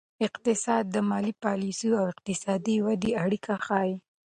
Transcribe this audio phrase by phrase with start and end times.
[0.27, 3.93] اقتصاد د مالي پالیسیو او اقتصادي ودې اړیکه ښيي.